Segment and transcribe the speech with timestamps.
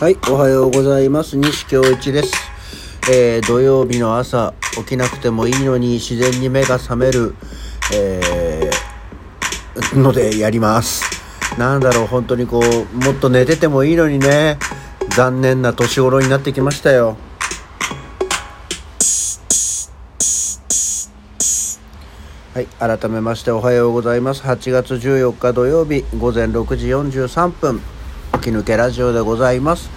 [0.00, 1.36] はい、おはようございます。
[1.36, 2.32] 西京一です。
[3.12, 7.34] えー、土曜日の朝、起きなくてもいいのに自然に目が覚める、
[7.92, 11.04] えー、のでやります。
[11.58, 14.58] なんだろう、本当にこう、もっと寝ててもいいのにね、
[15.10, 17.18] 残念な年頃になってきましたよ。
[22.54, 22.66] はい、
[22.98, 24.40] 改めましておはようございます。
[24.44, 27.82] 8月14日土曜日午前6時43分、
[28.32, 29.90] 起き抜けラジオでございます。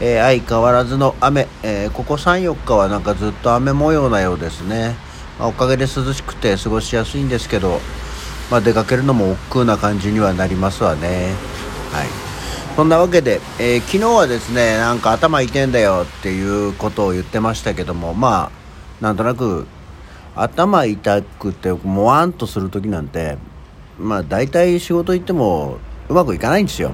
[0.00, 4.96] えー相変わらずの雨、えーここ3、4日はなんかずっと雨模様なようですね。
[5.38, 7.80] まあおかげで涼しくて過ごしやすいんですけど、
[8.50, 11.32] まあ、出かけるのも億劫な感じにはなりますわね。
[11.92, 12.06] はい。
[12.76, 18.64] そんなわけで、えー昨日はですね、なんか頭痛いんだよっていうことを言ってましたけども、まあ、
[19.00, 19.66] なんとなく
[20.36, 23.38] 頭痛くてもわんとする時なんて
[23.98, 25.78] まあ大体仕事行っても
[26.08, 26.92] うまくいかないんですよ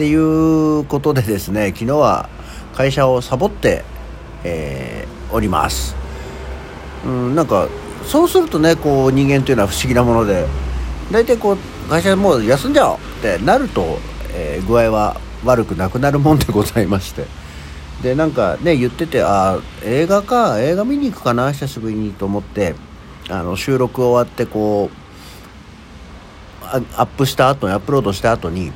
[0.00, 2.30] っていうことでですね昨日は
[2.74, 3.84] 会社をサボって、
[4.44, 5.94] えーおります。
[7.04, 7.68] うんなんか
[8.04, 10.46] そうするとねこう人間というのは不思議なもので
[11.12, 11.56] 大体こう
[11.90, 13.98] 会社もう休んじゃおうってなると、
[14.32, 17.26] えー具合は悪くなくなるもんでございまして。
[18.02, 22.74] でなんかね言っててあー映画か映画見に行くかな久しぶりにと思って
[23.28, 24.88] あの収録終わってこ
[26.64, 28.72] うアップした後にアップロードした後に、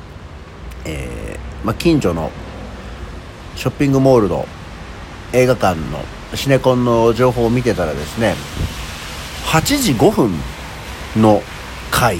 [0.85, 2.31] えーまあ、近所の
[3.55, 4.47] ショッピングモールの
[5.33, 5.99] 映画館の
[6.35, 8.35] シネコンの情報を見てたらですね
[9.45, 10.31] 8時5分
[11.21, 11.41] の
[11.91, 12.17] 回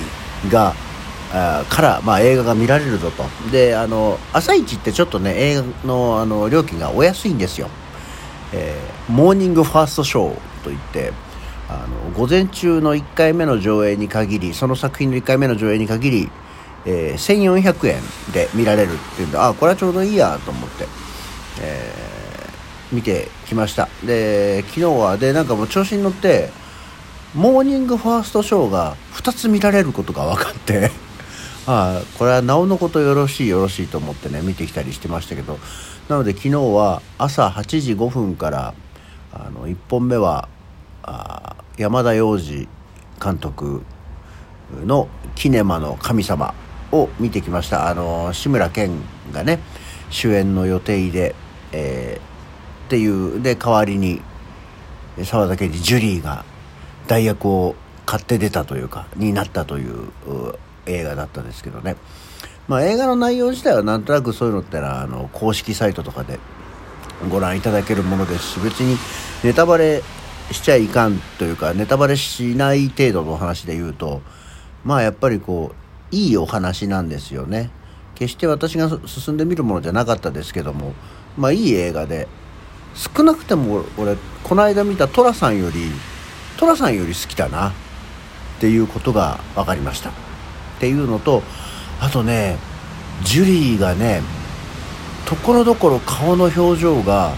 [0.49, 0.73] が
[1.31, 3.23] あから、まあ、映画が見られるぞと。
[3.51, 7.69] であの朝一ってちょっとね映画のあの料金がお安いんですよ、
[8.53, 11.13] えーモーニングファーストショーといって
[11.69, 16.29] あの午前中の1回目の上映に限りその作品の1回目の上映に限り、
[16.85, 20.85] えー1400円で見られるっていうんであこれはちょうどいいやと思って、
[21.61, 22.05] えー
[22.91, 23.89] 見てきました。
[24.05, 26.49] で昨日はでなんかもう調子に乗って
[27.33, 30.91] モーニングファーストショーが2つ見られることが分かって
[31.67, 35.57] ああこれはなおのことよろしいよろしいと思ってね見てきたりしてましたけど
[36.07, 38.73] なので昨日は朝8時5分から
[39.33, 40.47] あの1本目は
[41.03, 42.67] あ山田洋次
[43.21, 43.81] 監督
[44.85, 46.53] の「キネマの神様」
[47.01, 47.87] を見てきました。
[47.87, 49.01] あの志村けん
[49.31, 49.59] がね
[50.09, 51.35] 主演の予定で、
[51.71, 52.35] えー
[52.85, 54.21] っていうで代わりに
[55.23, 56.45] 沢田研二ジュリーが
[57.07, 60.11] 代役を買って出たというかになったという
[60.85, 61.95] 映画だったんですけどね。
[62.67, 66.39] まあ映画の内容自体はなんとなくそういうのってのはあの公式サイトとかで
[67.29, 68.97] ご覧いただけるものですし別に
[69.43, 70.03] ネタバレ
[70.51, 74.21] しちゃいかんというかネタバレしない程度の話で言うと
[74.83, 75.84] まあやっぱりこう
[76.15, 77.69] いいお話なんですよね。
[78.15, 80.93] 決して私が進んでみるものじゃなかったですけども。
[81.37, 82.29] まあいい映画で。
[82.95, 85.91] 少なくても俺この間見た寅さんより
[86.57, 87.69] 寅さんより好きだな。
[87.69, 87.73] っ
[88.61, 90.11] ていうことが分かりました。
[90.11, 90.13] っ
[90.79, 91.43] ていうのと
[91.99, 92.57] あとね
[93.23, 94.21] ジュリーがね
[95.25, 97.33] ところどころ顔の表情が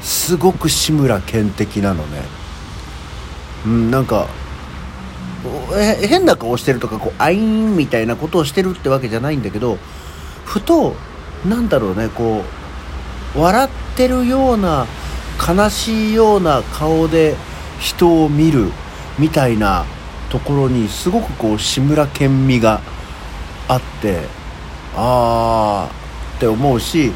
[0.00, 2.22] すごく志村けん的なのね。
[3.66, 4.28] うんなんか
[6.08, 9.78] 変な顔してるとかこうアインみたいなことをしてるってわけじゃないんだけど
[10.44, 10.94] ふと
[11.46, 12.42] なんだろうねこ
[13.36, 14.86] う笑ってるような
[15.46, 17.34] 悲しいような顔で
[17.80, 18.70] 人を見る
[19.18, 19.84] みたいな
[20.30, 22.80] ところにすごくこう志村けん味が
[23.68, 24.20] あって
[24.94, 27.12] ああって思うし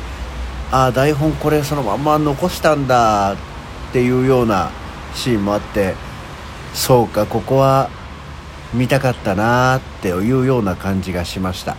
[0.73, 3.37] ああ台本これそのまんま残したんだっ
[3.93, 4.71] ていうような
[5.15, 5.95] シーンもあって
[6.75, 7.89] そうかここは
[8.75, 11.77] 見たかったなっていうような感じがしました。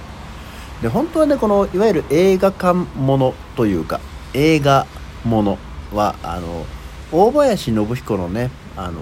[0.82, 4.00] で本当はねこのいわゆる映画館ものというか
[4.34, 4.86] 映画
[5.26, 5.58] もの
[5.94, 6.66] はあの
[7.12, 9.02] 大林信彦のねあの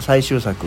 [0.00, 0.66] 最終作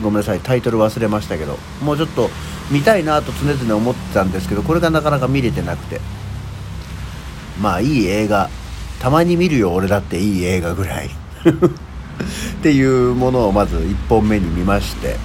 [0.00, 2.30] ごめんなさいタイトル忘れましたけどもうちょっと
[2.70, 6.00] 見たいなと常々思ってたんですけどこれがなかなか見れてなくて。
[7.60, 8.50] まあいい映画
[9.00, 11.10] たまに見るよ俺だっていい映画ぐらい。
[12.64, 15.16] っていうものをまず1本目に見まして、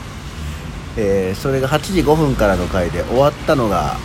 [0.98, 3.96] えーそれが8時5分からの回で終わったのが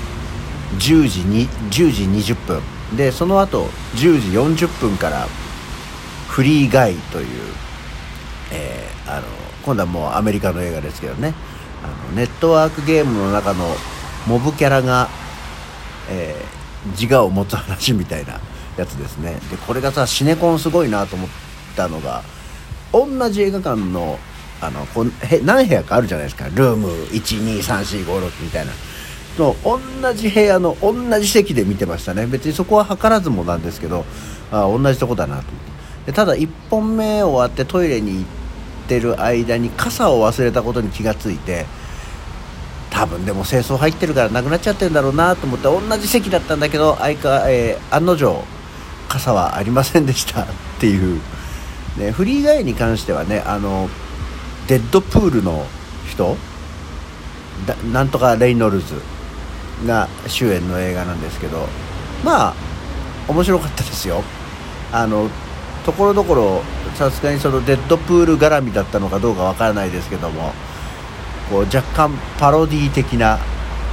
[0.79, 2.63] 10時に10時20分。
[2.97, 3.65] でその後
[3.97, 5.27] 10時40分から
[6.29, 7.27] フリーガイという、
[8.53, 9.27] えーあの
[9.65, 11.35] 今度はもうアメリカの映画ですけどね。
[11.83, 13.67] あのネットワークゲームの中の
[14.29, 15.09] モブキャラが、
[16.09, 18.39] えー自我を持つ話みたいな
[18.77, 19.41] やつですね。
[19.51, 21.29] でこれがさシネコンすごいなと思っ
[21.75, 22.23] たのが
[22.95, 24.19] 同じ映画館の
[24.61, 26.47] あのこへ何部屋かあるじゃないですか。
[26.47, 28.73] ルーム12345 6みたいな。
[29.37, 32.27] の同じ部屋の同じ席で見てましたね。
[32.27, 34.05] 別にそこは図らずもなんですけど
[34.53, 35.75] あ同じとこだなと思って。
[36.07, 38.25] でただ1本目終わってトイレに行っ
[38.89, 41.67] てる間に傘を忘れたことに気がついて
[42.91, 48.45] 多分でも清掃入ってるからなくなっちゃってるんだろうなと思って同じ席だったんだけど相か、えー、案の定
[49.09, 50.47] 傘はありませんでしたっ
[50.81, 51.21] ていう、
[51.99, 53.89] ね、フリーガイに関してはねあの
[54.67, 55.65] デッドプールの
[56.09, 56.37] 人
[57.93, 58.95] なんとかレイノルズ
[59.87, 61.69] が主演の映画なんですけど
[62.25, 62.55] まあ
[63.29, 64.23] 面白かったですよ。
[64.93, 65.31] あの
[65.85, 66.63] ところどころ
[66.95, 70.53] さすがにそのデッドプール絡みだったのかどうかわからないですけども
[71.51, 73.39] こう若干パロディ的な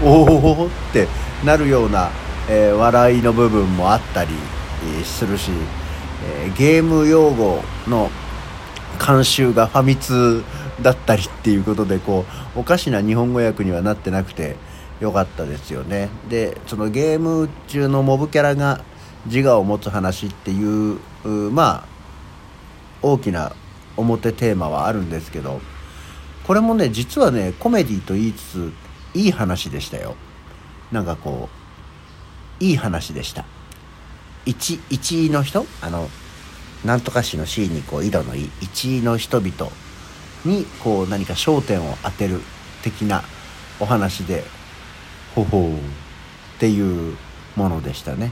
[0.02, 1.08] おおって
[1.44, 2.10] なるような、
[2.50, 4.32] えー、笑いの部分もあったり
[5.04, 5.52] するし、
[6.24, 8.10] え、ゲーム用語の
[9.06, 10.44] 監修がファミ通
[10.82, 12.26] だったりっていうことでこ
[12.56, 14.56] うおかしな日本語訳にはなってなくて
[15.00, 16.10] よかったですよね。
[16.30, 18.84] でそのゲーム中のモブキャラが
[19.26, 21.00] 自我を持つ話っていう
[21.52, 21.86] まあ
[23.02, 23.54] 大きな
[23.98, 25.60] 表テーマはあるんですけど
[26.44, 28.74] これもね実はねコメディと言いつつ
[29.14, 30.16] いい話でしたよ。
[30.92, 31.50] なんかこ
[32.60, 33.46] ういい話でした。
[34.46, 35.66] 一一位の人？
[35.82, 36.10] あの
[36.86, 39.72] なんとか市の C にこう井戸の一位の人々
[40.46, 42.42] にこう何か焦点を当てる
[42.84, 43.24] 的な
[43.80, 44.44] お話で
[45.36, 45.76] ほほう。
[45.76, 45.78] っ
[46.62, 47.18] ていう
[47.56, 48.32] ものでしたね。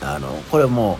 [0.00, 0.98] あのこれも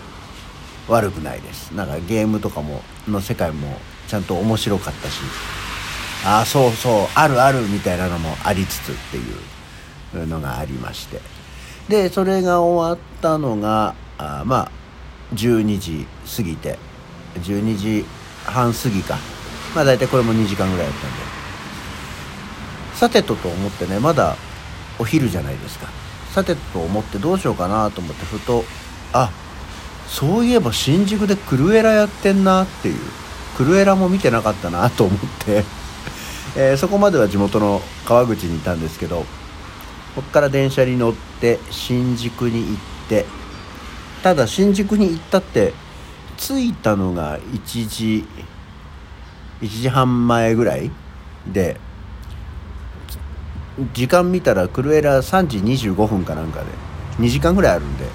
[0.87, 1.71] 悪くないです。
[1.71, 3.77] なんかゲームとかもの世界も
[4.07, 5.19] ちゃんと面白かったし。
[6.25, 11.19] ああそうそうあるあるみたいなのもありつつっていうのがありまして。
[11.89, 14.71] でそれが終わったのがあまあ
[15.35, 16.77] 12時過ぎて
[17.35, 18.05] 12時
[18.45, 19.17] 半過ぎか。
[19.75, 21.17] まあ大体これも2時間ぐらいだったんで。
[22.95, 24.37] さてとと思ってねまだ
[24.99, 25.87] お昼じゃないですか。
[26.31, 28.63] さてと思ってどうしようかなと思ってふと
[29.11, 29.31] あ
[30.07, 32.99] そういえば新宿でクルエラやってんなっていう。
[33.57, 35.63] クルエラも見てなかったなと思って。
[36.55, 39.25] えー、そこまでは地元の川口にいたんですけど
[40.13, 41.32] こっから電車に乗って
[41.69, 42.77] 新宿に行っ
[43.09, 43.25] て
[44.23, 45.73] ただ新宿に行ったって
[46.37, 48.25] 着いたのが1時
[49.61, 50.89] 1時半前ぐらい
[51.51, 51.77] で
[53.93, 56.67] 時間見たらクルエラ3時25分かなんかで
[57.19, 58.05] 2時間ぐらいあるんで、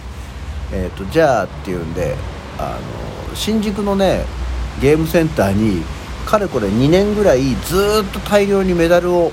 [0.73, 2.17] えーと、じゃあっていうんで
[2.59, 2.79] あ
[3.29, 4.25] の新宿のね
[4.81, 5.83] ゲームセンターに
[6.25, 9.33] かれこれ2年ぐらいずっと大量にメダルを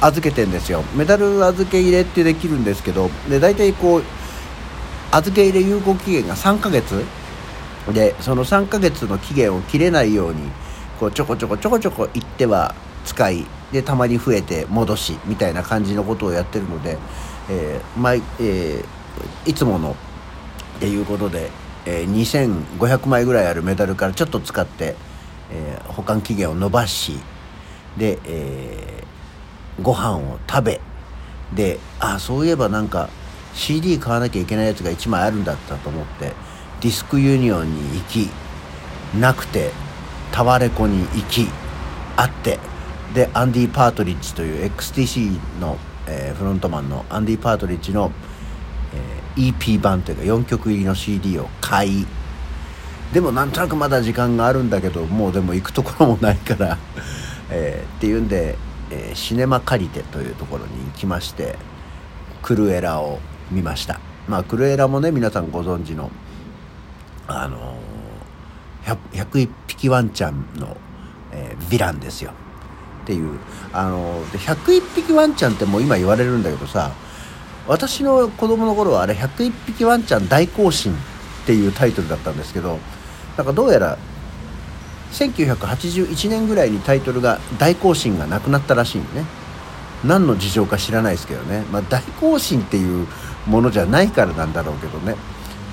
[0.00, 0.82] 預けてんですよ。
[0.94, 4.02] メダル預け入れってできるんですけどで大体こう
[5.12, 7.04] 預け入れ有効期限が3ヶ月。
[7.92, 10.50] でその3ヶ月の期限を切れないように
[10.98, 12.74] こうちょこちょこちょこちょこ行っては
[13.04, 16.98] 使いでたまに増えて戻しみたいな感じのことをやってるので、
[17.48, 19.96] えー毎えー、いつもの
[20.76, 21.50] っていうことで、
[21.86, 24.96] えー、2500枚ぐらいあるメダルからちょっと使って、
[25.50, 27.18] えー、保管期限を延ばし
[27.96, 28.99] で、えー、
[29.82, 30.80] ご飯を食べ
[31.54, 33.08] であそういえばなんか
[33.54, 36.32] CD 買わなきゃいけないやつが1枚あるんだったと思って
[36.80, 38.30] ディスクユニオンに行き
[39.18, 39.70] なくて
[40.32, 41.48] タワレコに行き
[42.16, 42.58] 会って
[43.14, 48.12] でアンディ・パートリッジという XTC の、えー、フロントマンのアンディ・パートリッジの、
[49.36, 52.06] えー、EP 版というか4曲入りの CD を買い
[53.12, 56.78] でもなんとなくまだ時間があるんだけどもうでも行くところもないから
[57.50, 58.56] えー、っていうんで、
[58.90, 61.56] えー、シネマカリテというところに行きまして
[62.42, 63.18] クルエラを
[63.50, 64.00] 見ました。
[64.28, 66.10] まあクルエラもね皆さんご存知の
[67.26, 67.78] あの
[68.84, 70.76] 101匹ワンちゃんの、
[71.32, 72.32] えー、ヴィランですよ。
[73.02, 73.38] っていう
[73.72, 76.92] あので101匹ワンちゃんってもう今言われるんだけどさ
[77.66, 80.96] 私の子供の頃はあれ101匹ワンちゃん大行進っ
[81.46, 82.78] ていうタイトルだったんですけど
[83.36, 83.98] なんかどうやら
[85.12, 89.24] 1981年ぐらいにタイトルが大行進がなくなったらしいんね。
[90.04, 93.06] 何の事情か知らないですけどね、まあ、大行進っていう
[93.46, 95.14] ものじゃないからなんだろうけどね、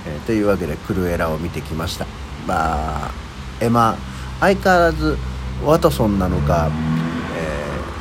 [0.06, 2.06] えー、というわけでクルエラを見てきました。
[2.46, 3.12] まあ
[3.62, 3.98] エマ
[4.40, 5.18] 相変わらず
[5.64, 6.70] ワトソンなのか、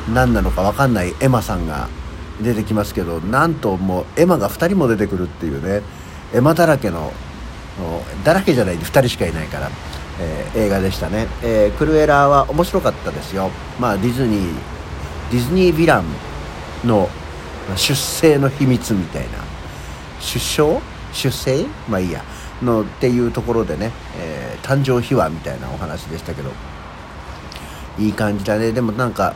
[0.08, 1.88] えー、何なのか分かんないエマさんが
[2.42, 5.82] 出てきますけどなんともうエマが2人も出てくるっていうね。
[6.34, 7.12] エマだらけの
[8.24, 9.70] だらけじゃないで2人しかいないから、
[10.18, 13.50] えー、映画でしたね、えー、クルエラは面白かったですよ。
[13.78, 14.54] まあディズニー
[15.30, 16.04] ディズニーヴィラン
[16.86, 17.08] の
[17.76, 19.28] 出生の秘密みたいな。
[20.20, 20.80] 出生？
[21.12, 21.66] 出生？
[21.88, 22.22] まあいいや。
[22.62, 26.50] のっていうところでね、えー、誕生秘話みたいなお話でしたけど。
[27.98, 28.72] いい感じだね。
[28.72, 29.34] でもなんか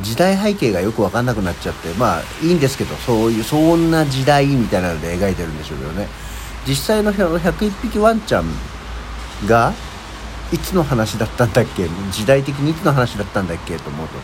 [0.00, 6.08] 時代背景がよく分かんなくなっちゃってまあいいんですけどそういうそんな時代みたいなので描いてるんでしょうけどね。
[6.66, 8.46] 実際の101匹ワンちゃん
[9.46, 9.72] が
[10.52, 11.88] いつの話だったんだっけ？
[12.10, 13.78] 時代的にいつの話だったんだっけ？
[13.78, 14.14] と思うと。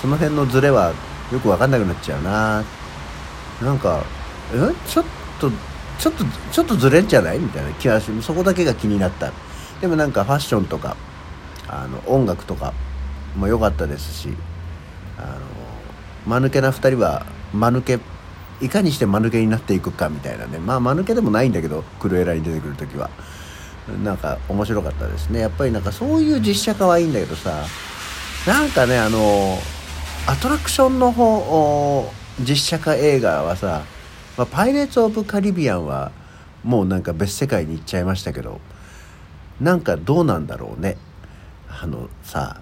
[0.00, 0.94] その辺のズレは
[1.30, 2.64] よく分かんなくなっちゃうな。
[3.62, 4.02] なんか
[4.52, 4.56] え？
[4.88, 5.04] ちょっ
[5.38, 5.50] と
[5.98, 7.38] ちょっとちょっとずれんじゃない？
[7.38, 9.32] みたいな気がしそこだけが気になった。
[9.80, 10.96] でもなんかファッションとか
[11.68, 12.72] あの音楽とか
[13.36, 14.34] も良かったですし
[15.18, 15.38] あ
[16.26, 17.98] の間抜けな2人は間抜け
[18.62, 20.58] いかにして間抜けになっていくかみたいなね。
[20.58, 23.10] まあ間抜けでもないんだけどクルエラに出てくる時は。
[24.02, 25.40] なんか面白かったですね。
[25.40, 27.64] やっぱりなんかそういう実写化はいいんだけどさ
[28.46, 29.58] なんかねあの
[30.26, 32.10] アトラクションの方
[32.40, 33.82] 実写化映画はさ
[34.38, 36.12] 「まあ、パイレーツ・オブ・カリビアン」は
[36.62, 38.60] もうなんか別世界に行っちゃいましたけど
[39.60, 40.96] なんかどうなんだろうね。
[41.68, 42.60] あのさ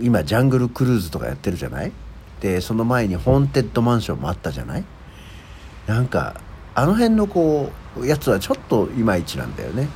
[0.00, 1.92] 今ジャングルクルーズとかやってるじゃない？
[2.40, 4.84] でその前にホーンテッドマンションもあったじゃない？
[5.86, 6.34] なんか
[6.74, 9.88] あの辺のこうやつはちょっといまいちなんだよね。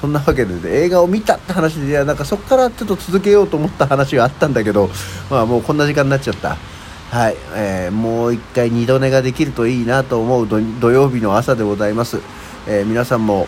[0.00, 4.90] そんなわけで映画を見たって話でいやなんかそこからちょっと続けようと思った話があったんだけど
[5.30, 6.56] まあもうこんな時間になっちゃった。
[7.10, 12.20] はい、えー、もう一回二度寝ができるといいなと思う土曜日の朝でございます、
[12.66, 13.46] えー、皆さんも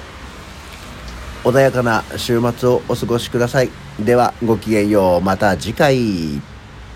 [1.44, 3.71] 穏やかな週末をお過ごしください。
[3.99, 5.21] ではごきげんよう。
[5.21, 6.53] また次回。